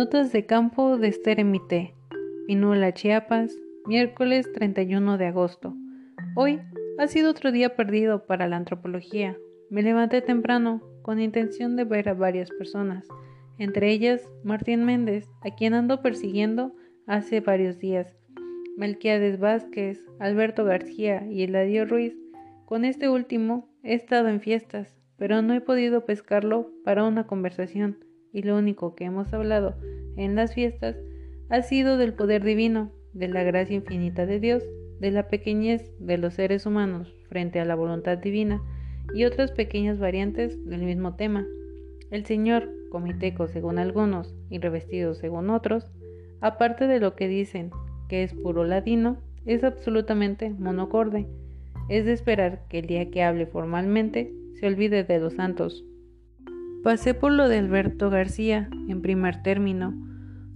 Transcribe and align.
Notas 0.00 0.32
de 0.32 0.46
campo 0.46 0.96
de 0.96 1.08
Esther 1.08 1.40
Emité, 1.40 1.94
Pinula, 2.46 2.94
Chiapas, 2.94 3.54
miércoles 3.84 4.50
31 4.50 5.18
de 5.18 5.26
agosto. 5.26 5.74
Hoy 6.34 6.58
ha 6.98 7.06
sido 7.06 7.30
otro 7.30 7.52
día 7.52 7.76
perdido 7.76 8.24
para 8.24 8.48
la 8.48 8.56
antropología. 8.56 9.36
Me 9.68 9.82
levanté 9.82 10.22
temprano 10.22 10.80
con 11.02 11.20
intención 11.20 11.76
de 11.76 11.84
ver 11.84 12.08
a 12.08 12.14
varias 12.14 12.48
personas, 12.48 13.06
entre 13.58 13.90
ellas 13.90 14.22
Martín 14.42 14.86
Méndez, 14.86 15.28
a 15.42 15.54
quien 15.54 15.74
ando 15.74 16.00
persiguiendo 16.00 16.74
hace 17.06 17.40
varios 17.40 17.78
días, 17.78 18.16
Melquiades 18.78 19.38
Vázquez, 19.38 20.00
Alberto 20.18 20.64
García 20.64 21.26
y 21.30 21.42
Eladio 21.42 21.84
Ruiz. 21.84 22.16
Con 22.64 22.86
este 22.86 23.10
último 23.10 23.68
he 23.82 23.92
estado 23.92 24.28
en 24.28 24.40
fiestas, 24.40 24.96
pero 25.18 25.42
no 25.42 25.52
he 25.52 25.60
podido 25.60 26.06
pescarlo 26.06 26.72
para 26.84 27.04
una 27.04 27.26
conversación 27.26 27.98
y 28.32 28.42
lo 28.42 28.56
único 28.56 28.94
que 28.94 29.04
hemos 29.04 29.32
hablado 29.32 29.74
en 30.16 30.34
las 30.34 30.54
fiestas 30.54 30.96
ha 31.48 31.62
sido 31.62 31.96
del 31.96 32.14
poder 32.14 32.44
divino, 32.44 32.92
de 33.12 33.28
la 33.28 33.42
gracia 33.42 33.76
infinita 33.76 34.26
de 34.26 34.38
Dios, 34.38 34.62
de 35.00 35.10
la 35.10 35.28
pequeñez 35.28 35.92
de 35.98 36.18
los 36.18 36.34
seres 36.34 36.66
humanos 36.66 37.14
frente 37.28 37.58
a 37.60 37.64
la 37.64 37.74
voluntad 37.74 38.18
divina 38.18 38.62
y 39.14 39.24
otras 39.24 39.50
pequeñas 39.50 39.98
variantes 39.98 40.64
del 40.68 40.82
mismo 40.82 41.16
tema. 41.16 41.46
El 42.10 42.26
Señor, 42.26 42.68
comiteco 42.90 43.48
según 43.48 43.78
algunos 43.78 44.34
y 44.48 44.58
revestido 44.58 45.14
según 45.14 45.50
otros, 45.50 45.90
aparte 46.40 46.86
de 46.86 47.00
lo 47.00 47.14
que 47.14 47.28
dicen 47.28 47.70
que 48.08 48.22
es 48.22 48.34
puro 48.34 48.64
ladino, 48.64 49.18
es 49.46 49.64
absolutamente 49.64 50.50
monocorde. 50.50 51.26
Es 51.88 52.04
de 52.04 52.12
esperar 52.12 52.66
que 52.68 52.80
el 52.80 52.86
día 52.86 53.10
que 53.10 53.22
hable 53.22 53.46
formalmente 53.46 54.32
se 54.58 54.66
olvide 54.66 55.04
de 55.04 55.18
los 55.18 55.34
santos, 55.34 55.84
Pasé 56.82 57.12
por 57.12 57.30
lo 57.30 57.50
de 57.50 57.58
Alberto 57.58 58.08
García 58.08 58.70
en 58.88 59.02
primer 59.02 59.42
término. 59.42 59.92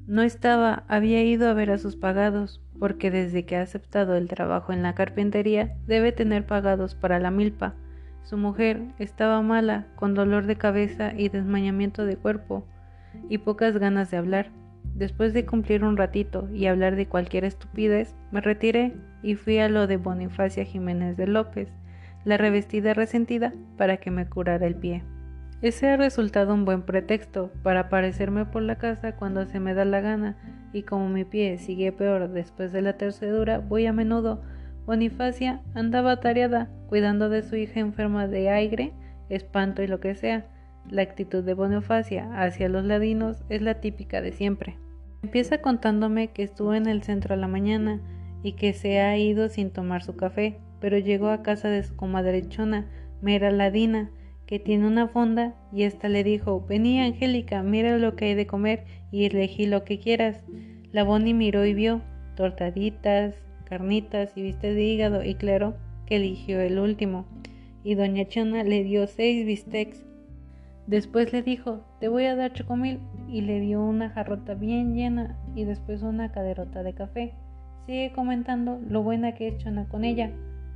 No 0.07 0.23
estaba, 0.23 0.85
había 0.89 1.23
ido 1.23 1.51
a 1.51 1.53
ver 1.53 1.71
a 1.71 1.77
sus 1.77 1.97
pagados, 1.97 2.63
porque 2.79 3.11
desde 3.11 3.45
que 3.45 3.57
ha 3.57 3.63
aceptado 3.63 4.17
el 4.17 4.27
trabajo 4.27 4.73
en 4.73 4.83
la 4.83 4.95
carpintería 4.95 5.77
debe 5.87 6.13
tener 6.13 6.47
pagados 6.47 6.95
para 6.95 7.19
la 7.19 7.31
milpa. 7.31 7.75
Su 8.23 8.39
mujer 8.39 8.81
estaba 8.99 9.43
mala, 9.43 9.87
con 9.97 10.15
dolor 10.15 10.47
de 10.47 10.57
cabeza 10.57 11.13
y 11.15 11.29
desmañamiento 11.29 12.07
de 12.07 12.17
cuerpo, 12.17 12.67
y 13.29 13.37
pocas 13.39 13.77
ganas 13.77 14.11
de 14.11 14.17
hablar. 14.17 14.51
Después 14.95 15.35
de 15.35 15.45
cumplir 15.45 15.85
un 15.85 15.99
ratito 15.99 16.49
y 16.55 16.67
hablar 16.67 16.97
de 16.97 17.07
cualquier 17.07 17.45
estupidez, 17.45 18.17
me 18.31 18.41
retiré 18.41 18.95
y 19.23 19.35
fui 19.35 19.59
a 19.59 19.69
lo 19.69 19.87
de 19.87 19.99
Bonifacia 19.99 20.65
Jiménez 20.65 21.19
de 21.19 21.27
López, 21.27 21.69
la 22.25 22.39
revestida 22.39 22.95
resentida, 22.95 23.53
para 23.77 23.99
que 23.99 24.11
me 24.11 24.27
curara 24.27 24.67
el 24.67 24.77
pie. 24.77 25.03
Ese 25.65 25.89
ha 25.89 25.97
resultado 25.97 26.53
un 26.53 26.67
buen 26.67 26.83
pretexto 26.83 27.51
para 27.63 27.81
aparecerme 27.81 28.45
por 28.45 28.61
la 28.61 28.77
casa 28.77 29.17
cuando 29.17 29.47
se 29.47 29.61
me 29.61 29.73
da 29.73 29.87
la 29.87 30.03
gana, 30.03 30.37
y 30.75 30.83
como 30.83 31.09
mi 31.09 31.25
pie 31.25 31.57
sigue 31.57 31.91
peor 31.91 32.29
después 32.29 32.71
de 32.71 32.83
la 32.83 32.99
tercedura, 32.99 33.61
voy 33.61 33.87
a 33.87 33.95
menudo. 33.95 34.43
Bonifacia 34.85 35.63
andaba 35.73 36.21
tareada, 36.21 36.69
cuidando 36.87 37.31
de 37.31 37.41
su 37.41 37.57
hija 37.57 37.81
enferma 37.81 38.29
de 38.29 38.51
aire, 38.51 38.93
espanto 39.31 39.83
y 39.83 39.87
lo 39.87 40.01
que 40.01 40.15
sea. 40.15 40.45
La 40.91 41.01
actitud 41.01 41.43
de 41.43 41.55
Bonifacia 41.55 42.29
hacia 42.35 42.69
los 42.69 42.85
ladinos 42.85 43.43
es 43.49 43.63
la 43.63 43.81
típica 43.81 44.21
de 44.21 44.33
siempre. 44.33 44.77
Empieza 45.23 45.63
contándome 45.63 46.29
que 46.29 46.43
estuvo 46.43 46.75
en 46.75 46.87
el 46.87 47.03
centro 47.03 47.33
a 47.33 47.39
la 47.39 47.49
mañana 47.49 48.03
y 48.43 48.53
que 48.53 48.75
se 48.75 49.01
ha 49.01 49.17
ido 49.17 49.49
sin 49.49 49.71
tomar 49.71 50.03
su 50.03 50.15
café, 50.15 50.61
pero 50.79 50.99
llegó 50.99 51.31
a 51.31 51.43
casa 51.43 51.69
de 51.69 51.83
su 51.85 51.97
comadre 51.97 52.47
Chona, 52.51 52.85
mera 53.23 53.51
ladina, 53.51 54.11
que 54.55 54.61
tiene 54.61 54.87
una 54.87 55.09
fonda, 55.09 55.53
y 55.73 55.83
ésta 55.83 56.09
le 56.09 56.23
dijo 56.23 56.65
Vení, 56.69 57.01
Angélica, 57.01 57.65
mira 57.65 57.99
lo 57.99 58.15
que 58.15 58.27
hay 58.27 58.35
de 58.35 58.47
comer 58.47 58.85
y 59.11 59.25
elegí 59.25 59.67
lo 59.67 59.83
que 59.83 59.99
quieras. 59.99 60.45
La 60.93 61.03
Bonnie 61.03 61.35
miró 61.35 61.67
y 61.67 61.75
vio 61.75 62.03
tortaditas, 62.37 63.35
carnitas 63.65 64.31
y 64.37 64.43
viste 64.43 64.73
de 64.73 64.85
hígado, 64.85 65.25
y 65.25 65.35
claro 65.35 65.75
que 66.07 66.15
eligió 66.15 66.61
el 66.61 66.79
último. 66.79 67.27
Y 67.83 67.97
doña 67.97 68.29
Chona 68.29 68.63
le 68.63 68.85
dio 68.85 69.09
seis 69.09 69.45
bistecs. 69.45 70.07
Después 70.87 71.33
le 71.33 71.43
dijo, 71.43 71.85
te 71.99 72.07
voy 72.07 72.27
a 72.27 72.37
dar 72.37 72.53
chocomil, 72.53 73.01
y 73.29 73.41
le 73.41 73.59
dio 73.59 73.83
una 73.83 74.11
jarrota 74.11 74.55
bien 74.55 74.95
llena 74.95 75.37
y 75.57 75.65
después 75.65 76.03
una 76.03 76.31
caderota 76.31 76.85
de 76.85 76.95
café. 76.95 77.35
Sigue 77.87 78.13
comentando 78.15 78.81
lo 78.89 79.03
buena 79.03 79.35
que 79.35 79.49
es 79.49 79.59
Chona 79.59 79.89
con 79.89 80.05
ella. 80.05 80.31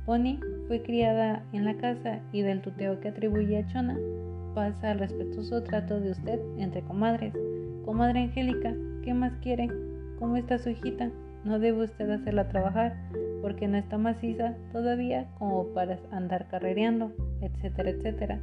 Bonnie 0.09 0.39
fue 0.67 0.81
criada 0.81 1.43
en 1.53 1.65
la 1.65 1.77
casa 1.77 2.19
y 2.31 2.41
del 2.41 2.63
tuteo 2.63 2.99
que 2.99 3.09
atribuye 3.09 3.59
a 3.59 3.67
Chona 3.67 3.95
pasa 4.55 4.89
al 4.89 4.97
respetuoso 4.97 5.61
trato 5.61 5.99
de 5.99 6.09
usted 6.09 6.39
entre 6.57 6.81
comadres. 6.81 7.31
Comadre 7.85 8.21
Angélica, 8.21 8.73
¿qué 9.03 9.13
más 9.13 9.37
quiere? 9.43 9.67
¿Cómo 10.17 10.35
está 10.35 10.57
su 10.57 10.69
hijita? 10.71 11.11
No 11.43 11.59
debe 11.59 11.83
usted 11.83 12.09
hacerla 12.09 12.49
trabajar 12.49 12.97
porque 13.43 13.67
no 13.67 13.77
está 13.77 13.99
maciza 13.99 14.55
todavía 14.71 15.27
como 15.37 15.67
para 15.75 15.99
andar 16.09 16.47
carrereando, 16.47 17.11
etcétera, 17.41 17.91
etcétera. 17.91 18.39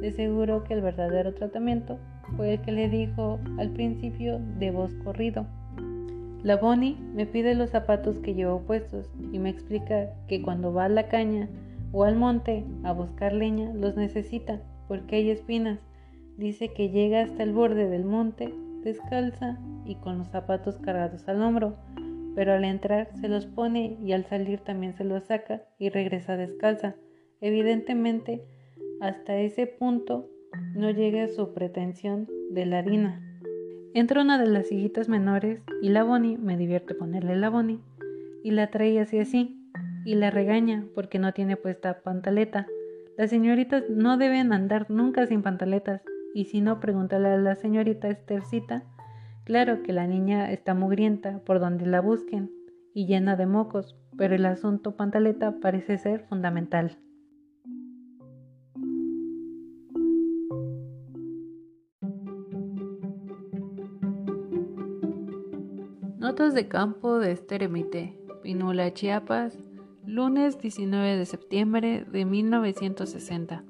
De 0.00 0.12
seguro 0.12 0.64
que 0.64 0.72
el 0.72 0.80
verdadero 0.80 1.34
tratamiento 1.34 1.98
fue 2.38 2.54
el 2.54 2.62
que 2.62 2.72
le 2.72 2.88
dijo 2.88 3.38
al 3.58 3.68
principio 3.68 4.40
de 4.58 4.70
voz 4.70 4.94
corrido. 5.04 5.46
La 6.42 6.56
Bonnie 6.56 6.96
me 7.14 7.24
pide 7.24 7.54
los 7.54 7.70
zapatos 7.70 8.18
que 8.18 8.34
llevo 8.34 8.62
puestos 8.62 9.10
y 9.32 9.38
me 9.38 9.50
explica 9.50 10.10
que 10.26 10.42
cuando 10.42 10.72
va 10.72 10.86
a 10.86 10.88
la 10.88 11.08
caña 11.08 11.48
o 11.92 12.04
al 12.04 12.16
monte 12.16 12.64
a 12.82 12.92
buscar 12.92 13.32
leña 13.32 13.72
los 13.74 13.96
necesita 13.96 14.60
porque 14.88 15.16
hay 15.16 15.30
espinas. 15.30 15.78
Dice 16.36 16.72
que 16.72 16.90
llega 16.90 17.22
hasta 17.22 17.42
el 17.42 17.52
borde 17.52 17.88
del 17.88 18.04
monte 18.04 18.52
descalza 18.82 19.58
y 19.84 19.94
con 19.96 20.18
los 20.18 20.28
zapatos 20.28 20.78
cargados 20.78 21.28
al 21.28 21.40
hombro, 21.42 21.76
pero 22.34 22.52
al 22.52 22.64
entrar 22.64 23.08
se 23.20 23.28
los 23.28 23.46
pone 23.46 23.96
y 24.02 24.12
al 24.12 24.24
salir 24.24 24.60
también 24.60 24.94
se 24.94 25.04
los 25.04 25.24
saca 25.24 25.62
y 25.78 25.90
regresa 25.90 26.36
descalza. 26.36 26.96
Evidentemente, 27.40 28.44
hasta 29.00 29.36
ese 29.36 29.66
punto 29.66 30.28
no 30.74 30.90
llega 30.90 31.24
a 31.24 31.28
su 31.28 31.52
pretensión 31.54 32.28
de 32.50 32.66
la 32.66 32.78
harina. 32.78 33.31
Entra 33.94 34.22
una 34.22 34.38
de 34.38 34.46
las 34.46 34.68
sillitas 34.68 35.10
menores 35.10 35.60
y 35.82 35.90
la 35.90 36.02
Bonnie, 36.02 36.38
me 36.38 36.56
divierte 36.56 36.94
ponerle 36.94 37.36
la 37.36 37.50
Bonnie, 37.50 37.80
y 38.42 38.52
la 38.52 38.70
trae 38.70 38.98
así 38.98 39.18
así, 39.18 39.60
y 40.06 40.14
la 40.14 40.30
regaña 40.30 40.86
porque 40.94 41.18
no 41.18 41.34
tiene 41.34 41.56
puesta 41.56 42.00
pantaleta. 42.00 42.66
Las 43.18 43.28
señoritas 43.28 43.84
no 43.90 44.16
deben 44.16 44.54
andar 44.54 44.90
nunca 44.90 45.26
sin 45.26 45.42
pantaletas, 45.42 46.00
y 46.32 46.46
si 46.46 46.62
no, 46.62 46.80
pregúntale 46.80 47.28
a 47.28 47.36
la 47.36 47.54
señorita 47.54 48.08
Estercita. 48.08 48.84
Claro 49.44 49.82
que 49.82 49.92
la 49.92 50.06
niña 50.06 50.50
está 50.50 50.72
mugrienta 50.72 51.40
por 51.44 51.60
donde 51.60 51.84
la 51.84 52.00
busquen 52.00 52.50
y 52.94 53.06
llena 53.06 53.36
de 53.36 53.44
mocos, 53.44 53.94
pero 54.16 54.34
el 54.34 54.46
asunto 54.46 54.96
pantaleta 54.96 55.56
parece 55.60 55.98
ser 55.98 56.20
fundamental. 56.28 56.96
Notas 66.22 66.54
de 66.54 66.68
campo 66.68 67.18
de 67.18 67.32
Esteremite, 67.32 68.16
Pinula, 68.44 68.94
Chiapas, 68.94 69.58
lunes 70.06 70.56
19 70.56 71.16
de 71.16 71.26
septiembre 71.26 72.06
de 72.08 72.24
1960. 72.24 73.64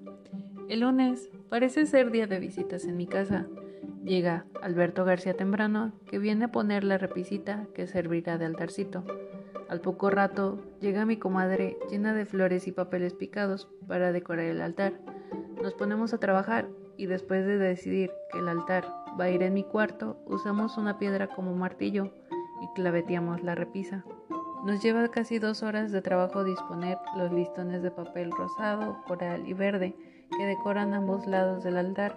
El 0.69 0.81
lunes 0.81 1.31
parece 1.49 1.87
ser 1.87 2.11
día 2.11 2.27
de 2.27 2.39
visitas 2.41 2.85
en 2.85 2.99
mi 2.99 3.07
casa. 3.07 3.47
Llega 4.05 4.45
Alberto 4.61 5.07
García 5.07 5.35
temprano, 5.35 5.95
que 6.05 6.19
viene 6.19 6.45
a 6.45 6.53
poner 6.53 6.85
la 6.85 6.99
repisita 6.99 7.69
que 7.75 7.87
servirá 7.87 8.37
de 8.37 8.45
altarcito. 8.45 9.03
Al 9.71 9.81
poco 9.81 10.11
rato 10.11 10.63
llega 10.79 11.07
mi 11.07 11.17
comadre 11.17 11.79
llena 11.91 12.13
de 12.13 12.27
flores 12.27 12.69
y 12.69 12.73
papeles 12.73 13.15
picados 13.15 13.71
para 13.89 14.13
decorar 14.13 14.45
el 14.45 14.61
altar. 14.61 14.93
Nos 15.63 15.73
ponemos 15.73 16.13
a 16.13 16.19
trabajar 16.19 16.69
y 16.99 17.07
después 17.07 17.47
de 17.47 17.57
decidir 17.57 18.11
que 18.31 18.41
el 18.41 18.49
altar 18.49 18.85
va 19.19 19.25
a 19.25 19.31
ir 19.31 19.43
en 19.43 19.55
mi 19.55 19.65
cuarto, 19.65 20.19
usamos 20.27 20.77
una 20.77 20.99
piedra 20.99 21.29
como 21.29 21.55
martillo 21.55 22.13
y 22.63 22.69
claveteamos 22.69 23.43
la 23.43 23.55
repisa. 23.55 24.05
Nos 24.65 24.81
lleva 24.81 25.09
casi 25.09 25.41
dos 25.41 25.65
horas 25.65 25.91
de 25.91 26.03
trabajo 26.03 26.45
disponer 26.45 26.97
los 27.17 27.33
listones 27.33 27.83
de 27.83 27.91
papel 27.91 28.31
rosado, 28.31 29.03
coral 29.09 29.43
y 29.49 29.53
verde 29.55 29.97
que 30.37 30.47
decoran 30.47 30.95
ambos 30.95 31.27
lados 31.27 31.65
del 31.65 31.77
altar. 31.77 32.17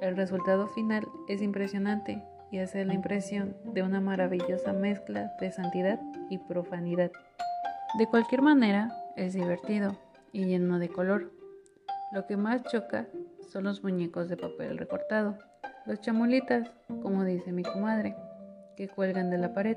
El 0.00 0.16
resultado 0.16 0.66
final 0.66 1.06
es 1.28 1.40
impresionante 1.40 2.20
y 2.50 2.58
hace 2.58 2.84
la 2.84 2.94
impresión 2.94 3.56
de 3.64 3.84
una 3.84 4.00
maravillosa 4.00 4.72
mezcla 4.72 5.32
de 5.40 5.52
santidad 5.52 6.00
y 6.28 6.38
profanidad. 6.38 7.12
De 7.96 8.06
cualquier 8.08 8.42
manera, 8.42 8.92
es 9.16 9.34
divertido 9.34 9.96
y 10.32 10.46
lleno 10.46 10.80
de 10.80 10.88
color. 10.88 11.30
Lo 12.12 12.26
que 12.26 12.36
más 12.36 12.64
choca 12.64 13.06
son 13.52 13.64
los 13.64 13.84
muñecos 13.84 14.28
de 14.28 14.36
papel 14.36 14.78
recortado, 14.78 15.38
los 15.86 16.00
chamulitas, 16.00 16.68
como 17.02 17.24
dice 17.24 17.52
mi 17.52 17.62
comadre 17.62 18.16
que 18.76 18.88
cuelgan 18.88 19.30
de 19.30 19.38
la 19.38 19.54
pared. 19.54 19.76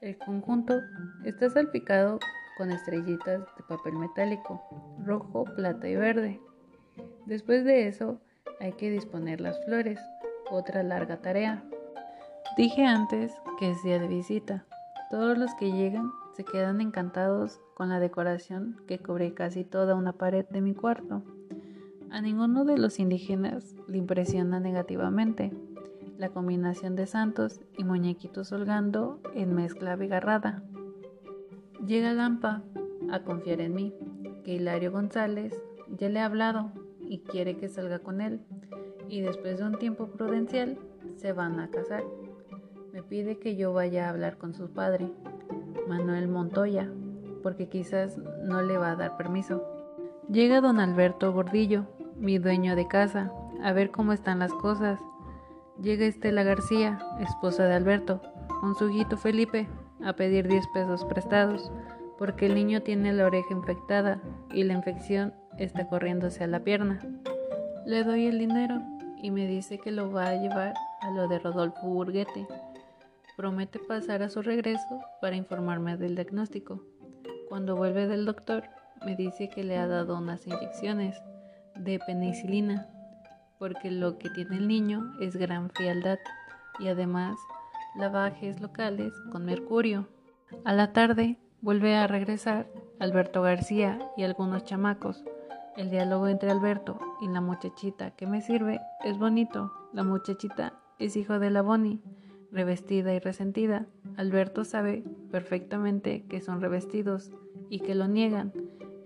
El 0.00 0.16
conjunto 0.18 0.80
está 1.24 1.50
salpicado 1.50 2.18
con 2.56 2.70
estrellitas 2.70 3.40
de 3.40 3.62
papel 3.68 3.94
metálico, 3.94 4.62
rojo, 5.04 5.44
plata 5.56 5.88
y 5.88 5.96
verde. 5.96 6.40
Después 7.26 7.64
de 7.64 7.88
eso 7.88 8.20
hay 8.60 8.72
que 8.72 8.90
disponer 8.90 9.40
las 9.40 9.62
flores, 9.64 9.98
otra 10.50 10.82
larga 10.82 11.18
tarea. 11.18 11.64
Dije 12.56 12.84
antes 12.84 13.32
que 13.58 13.70
es 13.70 13.82
día 13.82 13.98
de 13.98 14.08
visita. 14.08 14.64
Todos 15.10 15.36
los 15.36 15.54
que 15.54 15.72
llegan 15.72 16.10
se 16.34 16.44
quedan 16.44 16.80
encantados 16.80 17.60
con 17.74 17.88
la 17.88 18.00
decoración 18.00 18.80
que 18.86 18.98
cubre 18.98 19.34
casi 19.34 19.64
toda 19.64 19.94
una 19.94 20.12
pared 20.12 20.46
de 20.48 20.60
mi 20.60 20.74
cuarto. 20.74 21.22
A 22.10 22.20
ninguno 22.20 22.64
de 22.64 22.78
los 22.78 22.98
indígenas 22.98 23.74
le 23.88 23.98
impresiona 23.98 24.60
negativamente 24.60 25.52
la 26.18 26.30
combinación 26.30 26.96
de 26.96 27.06
santos 27.06 27.60
y 27.76 27.84
muñequitos 27.84 28.52
holgando 28.52 29.20
en 29.34 29.54
mezcla 29.54 29.92
abigarrada. 29.92 30.62
Llega 31.84 32.12
Lampa 32.12 32.62
a 33.10 33.22
confiar 33.22 33.60
en 33.60 33.74
mí, 33.74 33.94
que 34.44 34.54
Hilario 34.54 34.92
González 34.92 35.54
ya 35.98 36.08
le 36.08 36.20
ha 36.20 36.26
hablado 36.26 36.72
y 37.00 37.18
quiere 37.20 37.56
que 37.56 37.68
salga 37.68 37.98
con 38.00 38.20
él, 38.20 38.40
y 39.08 39.20
después 39.20 39.58
de 39.58 39.64
un 39.64 39.78
tiempo 39.78 40.08
prudencial 40.08 40.78
se 41.16 41.32
van 41.32 41.60
a 41.60 41.70
casar. 41.70 42.04
Me 42.92 43.02
pide 43.02 43.38
que 43.38 43.56
yo 43.56 43.72
vaya 43.72 44.06
a 44.06 44.10
hablar 44.10 44.38
con 44.38 44.54
su 44.54 44.70
padre, 44.70 45.12
Manuel 45.86 46.28
Montoya, 46.28 46.90
porque 47.42 47.68
quizás 47.68 48.18
no 48.42 48.62
le 48.62 48.78
va 48.78 48.92
a 48.92 48.96
dar 48.96 49.16
permiso. 49.16 49.62
Llega 50.28 50.60
don 50.60 50.80
Alberto 50.80 51.32
Gordillo, 51.32 51.86
mi 52.16 52.38
dueño 52.38 52.74
de 52.74 52.88
casa, 52.88 53.30
a 53.62 53.72
ver 53.72 53.90
cómo 53.90 54.12
están 54.12 54.40
las 54.40 54.52
cosas. 54.54 54.98
Llega 55.80 56.06
Estela 56.06 56.42
García, 56.42 56.98
esposa 57.20 57.64
de 57.64 57.74
Alberto, 57.74 58.22
con 58.60 58.74
su 58.74 58.88
hijito 58.88 59.16
Felipe, 59.18 59.68
a 60.02 60.14
pedir 60.14 60.48
10 60.48 60.66
pesos 60.68 61.04
prestados, 61.04 61.70
porque 62.18 62.46
el 62.46 62.54
niño 62.54 62.82
tiene 62.82 63.12
la 63.12 63.26
oreja 63.26 63.52
infectada 63.52 64.22
y 64.52 64.64
la 64.64 64.72
infección 64.72 65.34
está 65.58 65.86
corriéndose 65.88 66.44
a 66.44 66.46
la 66.46 66.60
pierna. 66.60 67.00
Le 67.84 68.04
doy 68.04 68.26
el 68.26 68.38
dinero 68.38 68.80
y 69.22 69.30
me 69.30 69.46
dice 69.46 69.78
que 69.78 69.90
lo 69.90 70.10
va 70.10 70.28
a 70.28 70.36
llevar 70.36 70.74
a 71.02 71.10
lo 71.10 71.28
de 71.28 71.38
Rodolfo 71.38 71.86
Burguete. 71.86 72.46
Promete 73.36 73.78
pasar 73.78 74.22
a 74.22 74.30
su 74.30 74.40
regreso 74.40 75.00
para 75.20 75.36
informarme 75.36 75.98
del 75.98 76.14
diagnóstico. 76.14 76.82
Cuando 77.50 77.76
vuelve 77.76 78.06
del 78.06 78.24
doctor, 78.24 78.64
me 79.04 79.14
dice 79.14 79.50
que 79.50 79.62
le 79.62 79.76
ha 79.76 79.86
dado 79.86 80.16
unas 80.16 80.46
inyecciones 80.46 81.20
de 81.74 81.98
penicilina, 81.98 82.88
porque 83.58 83.90
lo 83.90 84.18
que 84.18 84.30
tiene 84.30 84.56
el 84.56 84.68
niño 84.68 85.14
es 85.20 85.36
gran 85.36 85.70
frialdad 85.70 86.18
y 86.78 86.88
además 86.88 87.36
lavajes 87.96 88.60
locales 88.60 89.12
con 89.32 89.44
mercurio. 89.44 90.06
A 90.64 90.72
la 90.72 90.92
tarde 90.92 91.38
vuelve 91.60 91.96
a 91.96 92.06
regresar 92.06 92.68
Alberto 92.98 93.42
García 93.42 93.98
y 94.16 94.24
algunos 94.24 94.64
chamacos. 94.64 95.24
El 95.76 95.90
diálogo 95.90 96.28
entre 96.28 96.50
Alberto 96.50 96.98
y 97.20 97.28
la 97.28 97.40
muchachita 97.40 98.12
que 98.12 98.26
me 98.26 98.40
sirve 98.40 98.80
es 99.04 99.18
bonito. 99.18 99.72
La 99.92 100.04
muchachita 100.04 100.74
es 100.98 101.16
hijo 101.16 101.38
de 101.38 101.50
la 101.50 101.62
Bonnie, 101.62 102.00
revestida 102.50 103.12
y 103.14 103.18
resentida. 103.18 103.86
Alberto 104.16 104.64
sabe 104.64 105.04
perfectamente 105.30 106.24
que 106.26 106.40
son 106.40 106.60
revestidos 106.60 107.30
y 107.68 107.80
que 107.80 107.94
lo 107.94 108.08
niegan. 108.08 108.52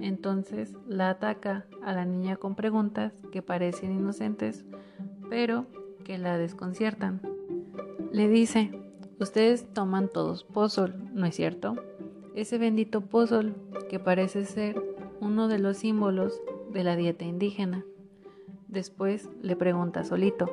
Entonces 0.00 0.74
la 0.86 1.10
ataca 1.10 1.66
a 1.82 1.92
la 1.92 2.04
niña 2.04 2.36
con 2.36 2.54
preguntas 2.54 3.12
que 3.30 3.42
parecen 3.42 3.92
inocentes, 3.92 4.64
pero 5.28 5.66
que 6.04 6.18
la 6.18 6.38
desconciertan. 6.38 7.20
Le 8.10 8.28
dice, 8.28 8.70
ustedes 9.20 9.72
toman 9.72 10.08
todos 10.08 10.44
pozol, 10.44 10.94
¿no 11.12 11.26
es 11.26 11.34
cierto? 11.34 11.76
Ese 12.34 12.58
bendito 12.58 13.02
pozol 13.02 13.54
que 13.88 13.98
parece 13.98 14.44
ser 14.44 14.82
uno 15.20 15.48
de 15.48 15.58
los 15.58 15.76
símbolos 15.76 16.40
de 16.72 16.84
la 16.84 16.96
dieta 16.96 17.24
indígena. 17.24 17.84
Después 18.68 19.28
le 19.42 19.56
pregunta 19.56 20.04
solito, 20.04 20.48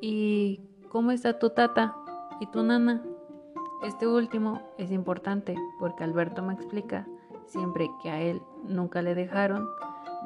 ¿y 0.00 0.60
cómo 0.88 1.12
está 1.12 1.38
tu 1.38 1.50
tata 1.50 1.94
y 2.40 2.46
tu 2.46 2.62
nana? 2.62 3.02
Este 3.86 4.08
último 4.08 4.62
es 4.76 4.90
importante 4.90 5.54
porque 5.78 6.02
Alberto 6.02 6.42
me 6.42 6.54
explica 6.54 7.06
siempre 7.48 7.90
que 8.02 8.10
a 8.10 8.20
él 8.20 8.42
nunca 8.64 9.02
le 9.02 9.14
dejaron 9.14 9.68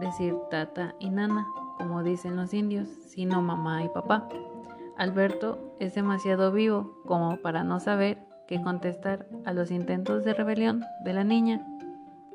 decir 0.01 0.35
tata 0.51 0.95
y 0.99 1.11
nana, 1.11 1.47
como 1.79 2.03
dicen 2.03 2.37
los 2.37 2.53
indios, 2.55 2.89
sino 3.07 3.43
mamá 3.43 3.83
y 3.83 3.89
papá. 3.89 4.29
Alberto 4.97 5.59
es 5.81 5.95
demasiado 5.95 6.53
vivo 6.53 6.95
como 7.07 7.37
para 7.39 7.65
no 7.65 7.81
saber 7.81 8.19
qué 8.47 8.61
contestar 8.63 9.27
a 9.45 9.53
los 9.53 9.71
intentos 9.71 10.25
de 10.25 10.35
rebelión 10.35 10.85
de 11.05 11.13
la 11.13 11.25
niña 11.25 11.67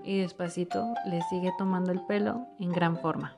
y 0.04 0.20
despacito 0.20 0.94
le 1.06 1.22
sigue 1.24 1.52
tomando 1.58 1.92
el 1.92 2.02
pelo 2.06 2.48
en 2.60 2.72
gran 2.72 2.98
forma. 2.98 3.36